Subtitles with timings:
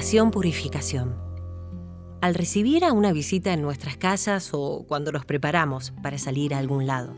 [0.00, 1.14] Estación Purificación.
[2.22, 6.58] Al recibir a una visita en nuestras casas o cuando nos preparamos para salir a
[6.58, 7.14] algún lado,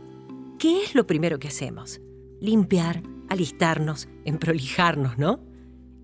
[0.59, 2.01] ¿qué es lo primero que hacemos?
[2.41, 5.39] Limpiar, alistarnos, emprolijarnos, ¿no?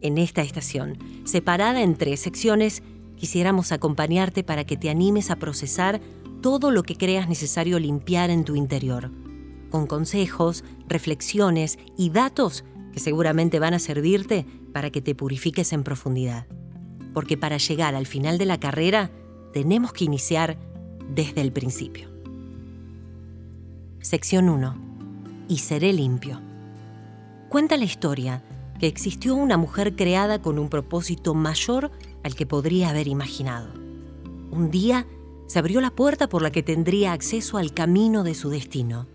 [0.03, 2.85] En esta estación, separada en tres secciones,
[3.17, 6.01] quisiéramos acompañarte para que te animes a procesar
[6.43, 9.11] todo lo que creas necesario limpiar en tu interior,
[9.69, 15.83] con consejos, reflexiones y datos que seguramente van a servirte para que te purifiques en
[15.83, 16.47] profundidad.
[17.15, 19.11] Porque para llegar al final de la carrera,
[19.53, 20.59] tenemos que iniciar
[21.09, 22.09] desde el principio.
[24.01, 24.77] Sección 1.
[25.49, 26.41] Y seré limpio.
[27.49, 28.43] Cuenta la historia
[28.79, 31.91] que existió una mujer creada con un propósito mayor
[32.23, 33.73] al que podría haber imaginado.
[34.51, 35.07] Un día
[35.47, 39.07] se abrió la puerta por la que tendría acceso al camino de su destino.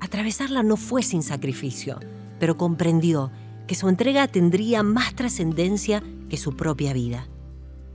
[0.00, 1.98] Atravesarla no fue sin sacrificio,
[2.38, 3.30] pero comprendió
[3.66, 7.28] que su entrega tendría más trascendencia que su propia vida.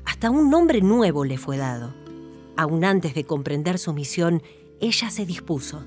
[0.05, 1.93] Hasta un nombre nuevo le fue dado.
[2.57, 4.41] Aún antes de comprender su misión,
[4.81, 5.83] ella se dispuso.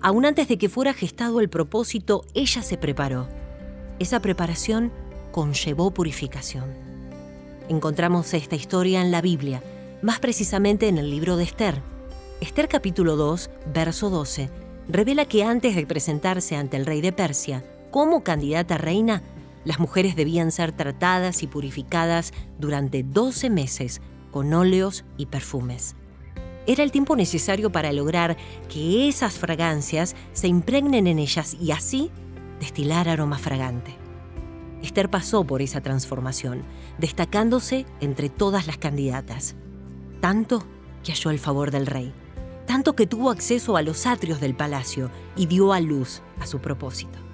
[0.00, 3.28] Aún antes de que fuera gestado el propósito, ella se preparó.
[3.98, 4.92] Esa preparación
[5.32, 6.72] conllevó purificación.
[7.68, 9.62] Encontramos esta historia en la Biblia,
[10.02, 11.80] más precisamente en el libro de Esther.
[12.40, 14.50] Esther capítulo 2, verso 12,
[14.88, 17.64] revela que antes de presentarse ante el rey de Persia,
[17.94, 19.22] como candidata reina,
[19.64, 24.00] las mujeres debían ser tratadas y purificadas durante 12 meses
[24.32, 25.94] con óleos y perfumes.
[26.66, 28.36] Era el tiempo necesario para lograr
[28.68, 32.10] que esas fragancias se impregnen en ellas y así
[32.58, 33.94] destilar aroma fragante.
[34.82, 36.64] Esther pasó por esa transformación,
[36.98, 39.54] destacándose entre todas las candidatas,
[40.20, 40.66] tanto
[41.04, 42.12] que halló el favor del rey,
[42.66, 46.58] tanto que tuvo acceso a los atrios del palacio y dio a luz a su
[46.58, 47.33] propósito.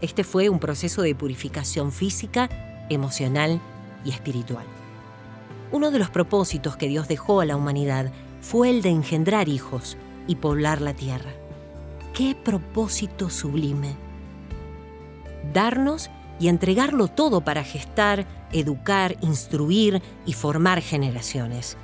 [0.00, 2.48] Este fue un proceso de purificación física,
[2.88, 3.60] emocional
[4.04, 4.64] y espiritual.
[5.72, 9.96] Uno de los propósitos que Dios dejó a la humanidad fue el de engendrar hijos
[10.28, 11.32] y poblar la tierra.
[12.14, 13.96] ¡Qué propósito sublime!
[15.52, 21.76] Darnos y entregarlo todo para gestar, educar, instruir y formar generaciones.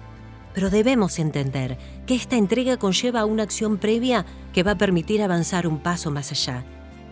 [0.54, 5.66] Pero debemos entender que esta entrega conlleva una acción previa que va a permitir avanzar
[5.66, 6.64] un paso más allá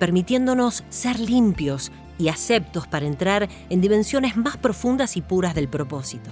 [0.03, 6.29] permitiéndonos ser limpios y aceptos para entrar en dimensiones más profundas y puras del propósito.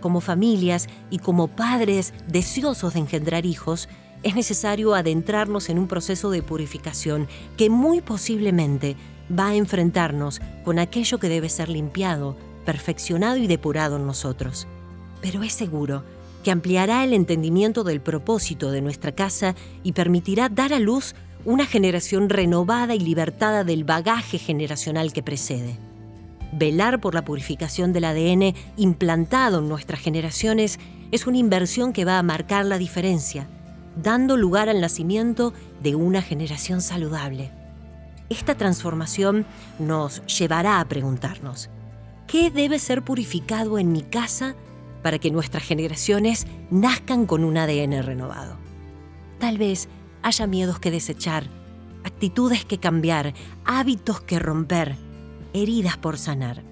[0.00, 3.90] Como familias y como padres deseosos de engendrar hijos,
[4.22, 7.28] es necesario adentrarnos en un proceso de purificación
[7.58, 8.96] que muy posiblemente
[9.38, 14.66] va a enfrentarnos con aquello que debe ser limpiado, perfeccionado y depurado en nosotros.
[15.20, 16.04] Pero es seguro
[16.42, 21.66] que ampliará el entendimiento del propósito de nuestra casa y permitirá dar a luz una
[21.66, 25.76] generación renovada y libertada del bagaje generacional que precede.
[26.52, 30.78] Velar por la purificación del ADN implantado en nuestras generaciones
[31.12, 33.46] es una inversión que va a marcar la diferencia,
[34.02, 37.50] dando lugar al nacimiento de una generación saludable.
[38.30, 39.46] Esta transformación
[39.78, 41.70] nos llevará a preguntarnos,
[42.26, 44.54] ¿qué debe ser purificado en mi casa
[45.02, 48.56] para que nuestras generaciones nazcan con un ADN renovado?
[49.38, 49.88] Tal vez
[50.22, 51.48] haya miedos que desechar,
[52.04, 53.34] actitudes que cambiar,
[53.64, 54.96] hábitos que romper,
[55.52, 56.62] heridas por sanar.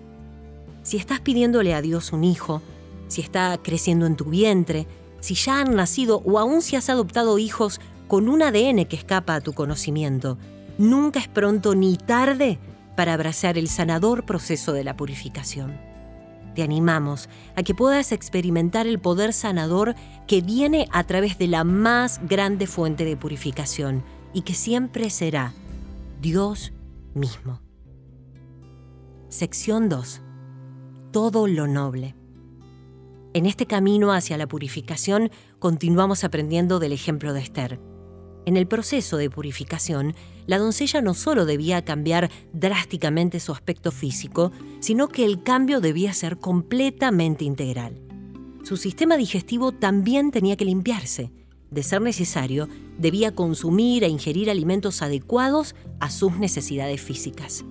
[0.82, 2.62] Si estás pidiéndole a Dios un hijo,
[3.08, 4.86] si está creciendo en tu vientre,
[5.20, 9.34] si ya han nacido o aún si has adoptado hijos con un ADN que escapa
[9.34, 10.38] a tu conocimiento,
[10.78, 12.58] nunca es pronto ni tarde
[12.96, 15.95] para abrazar el sanador proceso de la purificación
[16.56, 19.94] te animamos a que puedas experimentar el poder sanador
[20.26, 24.02] que viene a través de la más grande fuente de purificación
[24.32, 25.52] y que siempre será
[26.20, 26.72] Dios
[27.14, 27.60] mismo.
[29.28, 30.22] Sección 2.
[31.12, 32.16] Todo lo noble.
[33.34, 37.80] En este camino hacia la purificación continuamos aprendiendo del ejemplo de Esther.
[38.47, 40.15] En el proceso de purificación,
[40.47, 46.13] la doncella no solo debía cambiar drásticamente su aspecto físico, sino que el cambio debía
[46.15, 48.01] ser completamente integral.
[48.63, 51.33] Su sistema digestivo también tenía que limpiarse.
[51.72, 57.65] De ser necesario, debía consumir e ingerir alimentos adecuados a sus necesidades físicas.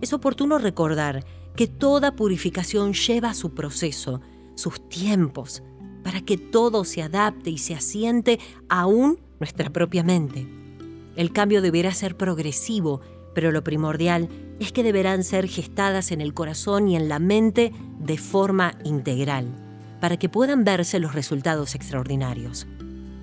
[0.00, 1.26] Es oportuno recordar
[1.56, 4.22] que toda purificación lleva su proceso,
[4.54, 5.62] sus tiempos,
[6.06, 8.38] para que todo se adapte y se asiente
[8.68, 10.46] aún nuestra propia mente.
[11.16, 13.00] El cambio deberá ser progresivo,
[13.34, 14.28] pero lo primordial
[14.60, 19.48] es que deberán ser gestadas en el corazón y en la mente de forma integral,
[20.00, 22.68] para que puedan verse los resultados extraordinarios.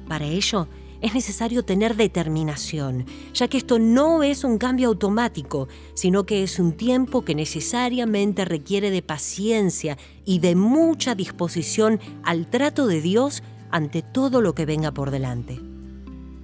[0.09, 0.67] Para ello,
[1.03, 6.59] es necesario tener determinación, ya que esto no es un cambio automático, sino que es
[6.59, 13.43] un tiempo que necesariamente requiere de paciencia y de mucha disposición al trato de Dios
[13.69, 15.59] ante todo lo que venga por delante.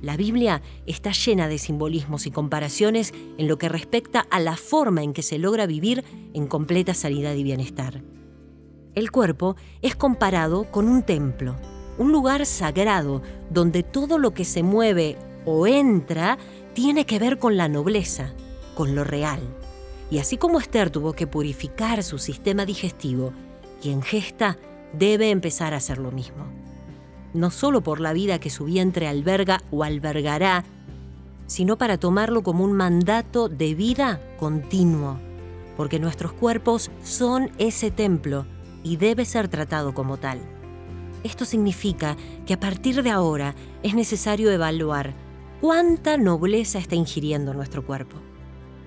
[0.01, 5.03] La Biblia está llena de simbolismos y comparaciones en lo que respecta a la forma
[5.03, 6.03] en que se logra vivir
[6.33, 8.03] en completa sanidad y bienestar.
[8.94, 11.55] El cuerpo es comparado con un templo,
[12.00, 16.40] un lugar sagrado donde todo lo que se mueve o entra
[16.74, 18.34] tiene que ver con la nobleza,
[18.74, 19.42] con lo real.
[20.10, 23.34] Y así como Esther tuvo que purificar su sistema digestivo,
[23.81, 24.57] quien gesta
[24.94, 26.46] debe empezar a hacer lo mismo.
[27.34, 30.63] No solo por la vida que su vientre alberga o albergará,
[31.46, 35.19] sino para tomarlo como un mandato de vida continuo,
[35.75, 38.46] porque nuestros cuerpos son ese templo
[38.84, 40.58] y debe ser tratado como tal.
[41.24, 45.13] Esto significa que a partir de ahora es necesario evaluar
[45.60, 48.18] cuánta nobleza está ingiriendo nuestro cuerpo.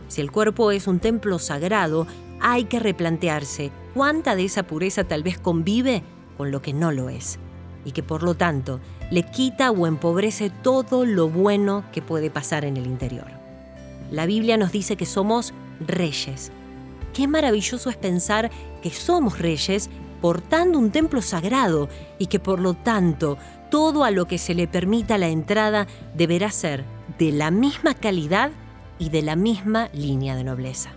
[0.09, 2.07] Si el cuerpo es un templo sagrado,
[2.41, 6.03] hay que replantearse cuánta de esa pureza tal vez convive
[6.37, 7.39] con lo que no lo es,
[7.85, 8.81] y que por lo tanto
[9.11, 13.29] le quita o empobrece todo lo bueno que puede pasar en el interior.
[14.11, 16.51] La Biblia nos dice que somos reyes.
[17.13, 18.51] Qué maravilloso es pensar
[18.83, 19.91] que somos reyes
[20.23, 21.89] portando un templo sagrado
[22.19, 23.37] y que por lo tanto
[23.71, 26.85] todo a lo que se le permita la entrada deberá ser
[27.19, 28.53] de la misma calidad
[29.01, 30.93] y de la misma línea de nobleza.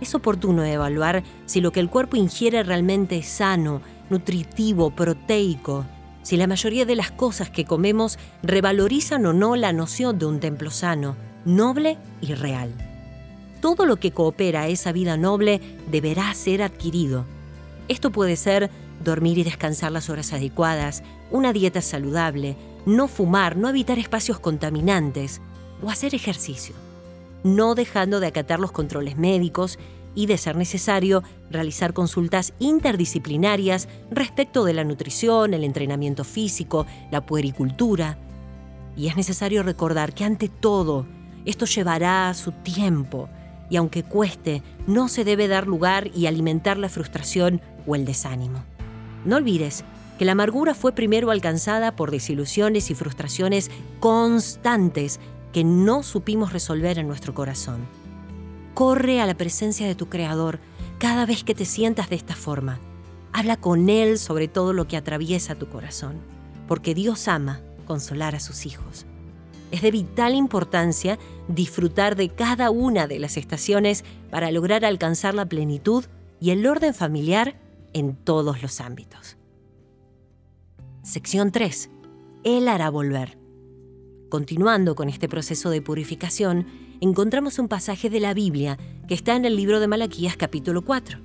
[0.00, 5.84] Es oportuno evaluar si lo que el cuerpo ingiere realmente es sano, nutritivo, proteico,
[6.22, 10.40] si la mayoría de las cosas que comemos revalorizan o no la noción de un
[10.40, 12.72] templo sano, noble y real.
[13.60, 15.60] Todo lo que coopera a esa vida noble
[15.90, 17.26] deberá ser adquirido
[17.90, 18.70] esto puede ser
[19.02, 21.02] dormir y descansar las horas adecuadas,
[21.32, 22.56] una dieta saludable,
[22.86, 25.40] no fumar, no evitar espacios contaminantes
[25.82, 26.76] o hacer ejercicio,
[27.42, 29.76] no dejando de acatar los controles médicos
[30.14, 37.26] y, de ser necesario, realizar consultas interdisciplinarias respecto de la nutrición, el entrenamiento físico, la
[37.26, 38.18] puericultura.
[38.96, 41.06] Y es necesario recordar que ante todo,
[41.44, 43.28] esto llevará su tiempo,
[43.70, 47.62] y aunque cueste, no se debe dar lugar y alimentar la frustración
[47.94, 48.64] el desánimo.
[49.24, 49.84] No olvides
[50.18, 53.70] que la amargura fue primero alcanzada por desilusiones y frustraciones
[54.00, 55.18] constantes
[55.52, 57.86] que no supimos resolver en nuestro corazón.
[58.74, 60.60] Corre a la presencia de tu Creador
[60.98, 62.78] cada vez que te sientas de esta forma.
[63.32, 66.20] Habla con Él sobre todo lo que atraviesa tu corazón,
[66.68, 69.06] porque Dios ama consolar a sus hijos.
[69.70, 75.46] Es de vital importancia disfrutar de cada una de las estaciones para lograr alcanzar la
[75.46, 76.04] plenitud
[76.40, 77.54] y el orden familiar
[77.92, 79.36] en todos los ámbitos.
[81.02, 81.90] Sección 3.
[82.44, 83.38] Él hará volver.
[84.28, 86.66] Continuando con este proceso de purificación,
[87.00, 88.78] encontramos un pasaje de la Biblia
[89.08, 91.18] que está en el libro de Malaquías capítulo 4.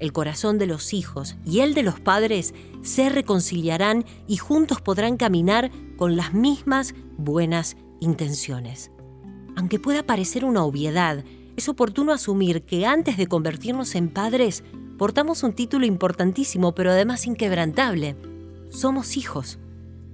[0.00, 5.16] El corazón de los hijos y el de los padres se reconciliarán y juntos podrán
[5.16, 8.90] caminar con las mismas buenas intenciones.
[9.56, 11.22] Aunque pueda parecer una obviedad,
[11.56, 14.64] es oportuno asumir que antes de convertirnos en padres,
[15.00, 18.16] portamos un título importantísimo, pero además inquebrantable.
[18.68, 19.58] Somos hijos.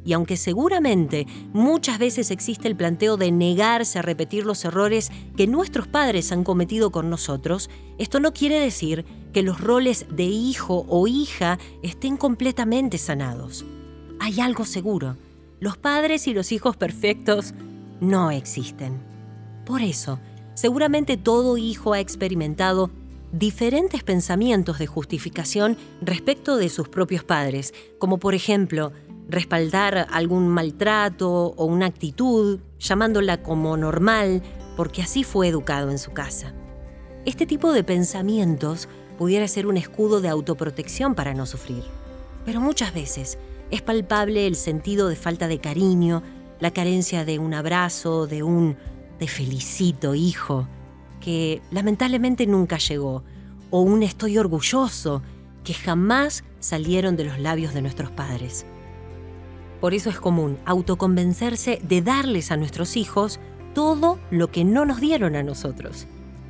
[0.05, 5.49] Y aunque seguramente muchas veces existe el planteo de negarse a repetir los errores que
[5.49, 10.87] nuestros padres han cometido con nosotros, esto no quiere decir que los roles de hijo
[10.89, 13.65] o hija estén completamente sanados.
[14.21, 15.17] Hay algo seguro.
[15.59, 17.55] Los padres y los hijos perfectos
[18.01, 19.03] no existen.
[19.65, 20.21] Por eso,
[20.55, 22.93] seguramente todo hijo ha experimentado
[23.33, 28.93] diferentes pensamientos de justificación respecto de sus propios padres, como por ejemplo
[29.29, 34.43] respaldar algún maltrato o una actitud, llamándola como normal,
[34.77, 36.55] porque así fue educado en su casa.
[37.25, 41.83] Este tipo de pensamientos pudiera ser un escudo de autoprotección para no sufrir,
[42.45, 43.39] pero muchas veces
[43.71, 46.23] es palpable el sentido de falta de cariño,
[46.61, 48.77] la carencia de un abrazo, de un
[49.19, 50.69] te felicito, hijo,
[51.21, 53.25] que lamentablemente nunca llegó,
[53.71, 55.23] o un estoy orgulloso,
[55.65, 58.67] que jamás salieron de los labios de nuestros padres.
[59.81, 63.41] Por eso es común autoconvencerse de darles a nuestros hijos
[63.75, 66.07] todo lo que no nos dieron a nosotros.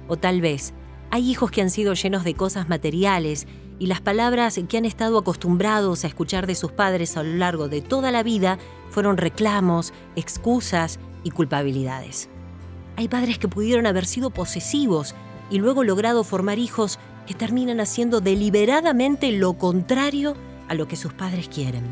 [0.06, 0.74] O tal vez
[1.10, 3.46] hay hijos que han sido llenos de cosas materiales
[3.78, 7.68] y las palabras que han estado acostumbrados a escuchar de sus padres a lo largo
[7.68, 8.58] de toda la vida
[8.90, 12.28] fueron reclamos, excusas y culpabilidades.
[12.96, 15.14] Hay padres que pudieron haber sido posesivos
[15.50, 20.34] y luego logrado formar hijos que terminan haciendo deliberadamente lo contrario
[20.68, 21.84] a lo que sus padres quieren.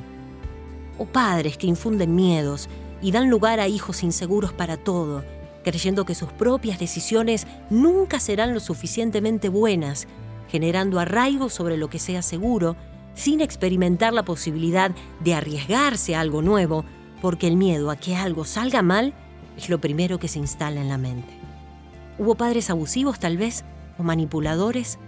[0.99, 2.69] O padres que infunden miedos
[3.03, 5.25] y dan lugar a hijos inseguros para todo,
[5.63, 10.07] creyendo que sus propias decisiones nunca serán lo suficientemente buenas,
[10.49, 12.77] generando arraigo sobre lo que sea seguro,
[13.15, 16.85] sin experimentar la posibilidad de arriesgarse a algo nuevo,
[17.21, 19.15] porque el miedo a que algo salga mal
[19.57, 21.33] es lo primero que se instala en la mente.
[22.19, 23.65] Hubo padres abusivos tal vez,
[23.99, 24.99] o manipuladores,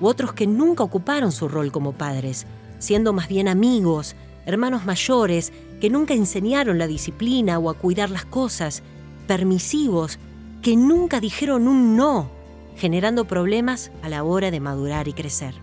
[0.00, 2.46] u otros que nunca ocuparon su rol como padres,
[2.78, 8.24] siendo más bien amigos, hermanos mayores, que nunca enseñaron la disciplina o a cuidar las
[8.24, 8.82] cosas,
[9.26, 10.18] permisivos,
[10.62, 12.30] que nunca dijeron un no,
[12.76, 15.54] generando problemas a la hora de madurar y crecer.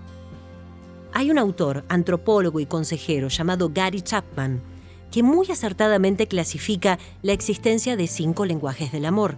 [1.14, 4.62] Hay un autor, antropólogo y consejero llamado Gary Chapman,
[5.14, 9.38] que muy acertadamente clasifica la existencia de cinco lenguajes del amor.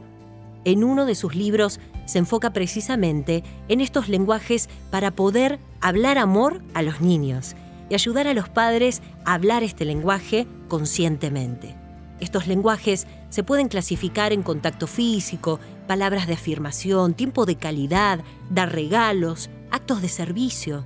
[0.63, 6.63] En uno de sus libros se enfoca precisamente en estos lenguajes para poder hablar amor
[6.73, 7.57] a los niños
[7.89, 11.75] y ayudar a los padres a hablar este lenguaje conscientemente.
[12.21, 18.71] Estos lenguajes se pueden clasificar en contacto físico, palabras de afirmación, tiempo de calidad, dar
[18.71, 20.85] regalos, actos de servicio.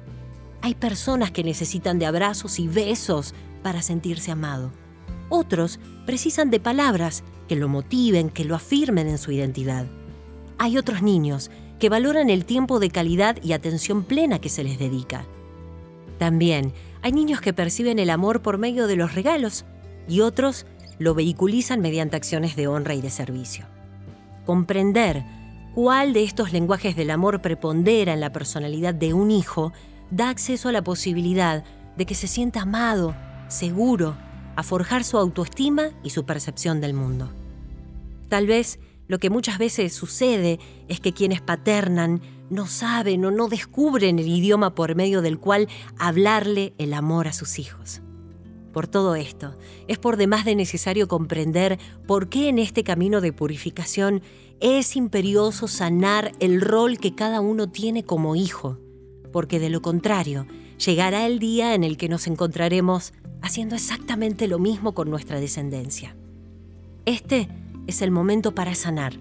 [0.61, 4.71] Hay personas que necesitan de abrazos y besos para sentirse amado.
[5.29, 9.85] Otros precisan de palabras que lo motiven, que lo afirmen en su identidad.
[10.57, 14.77] Hay otros niños que valoran el tiempo de calidad y atención plena que se les
[14.77, 15.25] dedica.
[16.17, 19.65] También hay niños que perciben el amor por medio de los regalos
[20.07, 20.65] y otros
[20.97, 23.65] lo vehiculizan mediante acciones de honra y de servicio.
[24.45, 25.23] Comprender
[25.73, 29.71] cuál de estos lenguajes del amor prepondera en la personalidad de un hijo
[30.11, 31.63] da acceso a la posibilidad
[31.95, 33.15] de que se sienta amado,
[33.49, 34.15] seguro,
[34.55, 37.29] a forjar su autoestima y su percepción del mundo.
[38.29, 43.47] Tal vez lo que muchas veces sucede es que quienes paternan no saben o no
[43.47, 48.01] descubren el idioma por medio del cual hablarle el amor a sus hijos.
[48.71, 49.55] Por todo esto,
[49.87, 54.21] es por demás de necesario comprender por qué en este camino de purificación
[54.59, 58.77] es imperioso sanar el rol que cada uno tiene como hijo,
[59.31, 60.45] porque de lo contrario,
[60.77, 66.15] llegará el día en el que nos encontraremos haciendo exactamente lo mismo con nuestra descendencia.
[67.05, 67.47] Este
[67.87, 69.13] es el momento para sanar,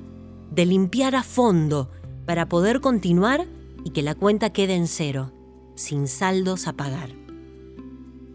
[0.50, 1.90] de limpiar a fondo
[2.26, 3.46] para poder continuar
[3.84, 5.32] y que la cuenta quede en cero,
[5.74, 7.10] sin saldos a pagar.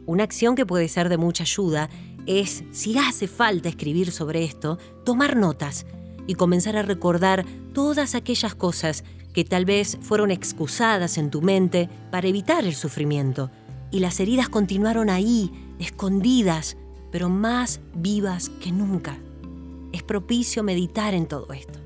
[0.05, 1.89] Una acción que puede ser de mucha ayuda
[2.25, 5.85] es, si hace falta escribir sobre esto, tomar notas
[6.27, 11.89] y comenzar a recordar todas aquellas cosas que tal vez fueron excusadas en tu mente
[12.11, 13.51] para evitar el sufrimiento,
[13.91, 16.77] y las heridas continuaron ahí, escondidas,
[17.11, 19.17] pero más vivas que nunca.
[19.91, 21.79] Es propicio meditar en todo esto.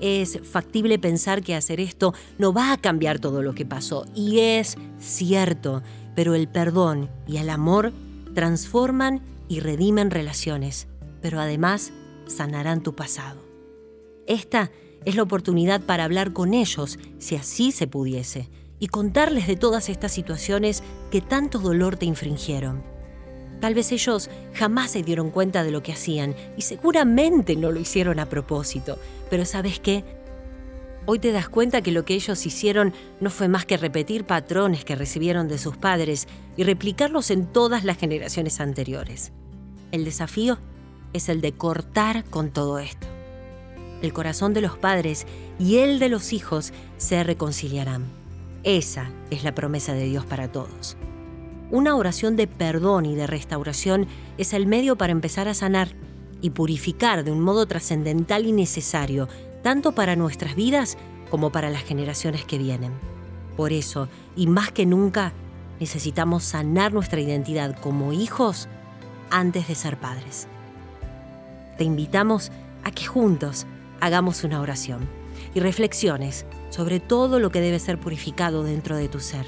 [0.00, 4.40] Es factible pensar que hacer esto no va a cambiar todo lo que pasó, y
[4.40, 5.82] es cierto,
[6.14, 7.92] pero el perdón y el amor
[8.34, 10.86] transforman y redimen relaciones,
[11.22, 11.92] pero además
[12.26, 13.40] sanarán tu pasado.
[14.26, 14.70] Esta
[15.04, 19.88] es la oportunidad para hablar con ellos, si así se pudiese, y contarles de todas
[19.88, 22.95] estas situaciones que tanto dolor te infringieron.
[23.60, 27.80] Tal vez ellos jamás se dieron cuenta de lo que hacían y seguramente no lo
[27.80, 28.98] hicieron a propósito,
[29.30, 30.04] pero ¿sabes qué?
[31.08, 34.84] Hoy te das cuenta que lo que ellos hicieron no fue más que repetir patrones
[34.84, 39.32] que recibieron de sus padres y replicarlos en todas las generaciones anteriores.
[39.92, 40.58] El desafío
[41.12, 43.06] es el de cortar con todo esto.
[44.02, 45.26] El corazón de los padres
[45.60, 48.04] y el de los hijos se reconciliarán.
[48.64, 50.96] Esa es la promesa de Dios para todos.
[51.70, 54.06] Una oración de perdón y de restauración
[54.38, 55.88] es el medio para empezar a sanar
[56.40, 59.28] y purificar de un modo trascendental y necesario,
[59.62, 60.96] tanto para nuestras vidas
[61.28, 62.92] como para las generaciones que vienen.
[63.56, 65.32] Por eso, y más que nunca,
[65.80, 68.68] necesitamos sanar nuestra identidad como hijos
[69.30, 70.46] antes de ser padres.
[71.78, 72.52] Te invitamos
[72.84, 73.66] a que juntos
[74.00, 75.08] hagamos una oración
[75.54, 79.46] y reflexiones sobre todo lo que debe ser purificado dentro de tu ser.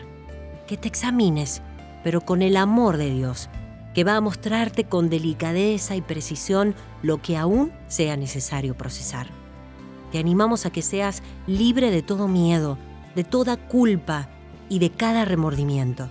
[0.67, 1.63] Que te examines,
[2.03, 3.49] pero con el amor de Dios,
[3.95, 9.29] que va a mostrarte con delicadeza y precisión lo que aún sea necesario procesar.
[10.13, 12.79] Te animamos a que seas libre de todo miedo,
[13.15, 14.29] de toda culpa
[14.69, 16.09] y de cada remordimiento.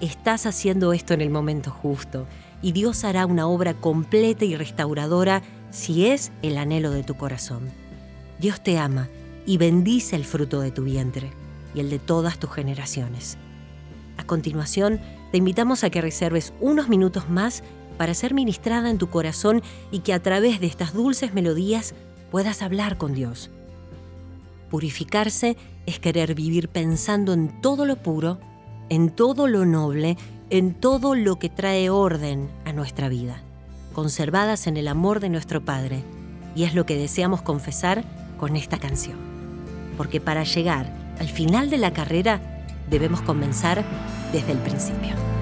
[0.00, 2.26] Estás haciendo esto en el momento justo
[2.62, 7.70] y Dios hará una obra completa y restauradora si es el anhelo de tu corazón.
[8.38, 9.08] Dios te ama
[9.46, 11.30] y bendice el fruto de tu vientre
[11.74, 13.38] y el de todas tus generaciones.
[14.16, 17.62] A continuación, te invitamos a que reserves unos minutos más
[17.98, 21.94] para ser ministrada en tu corazón y que a través de estas dulces melodías
[22.30, 23.50] puedas hablar con Dios.
[24.70, 25.56] Purificarse
[25.86, 28.38] es querer vivir pensando en todo lo puro,
[28.88, 30.16] en todo lo noble,
[30.50, 33.42] en todo lo que trae orden a nuestra vida.
[33.92, 36.04] conservadas en el amor de nuestro Padre.
[36.54, 38.04] Y es lo que deseamos confesar
[38.36, 39.16] con esta canción.
[39.96, 43.86] Porque para llegar al final de la carrera debemos comenzar
[44.32, 45.35] desde el principio.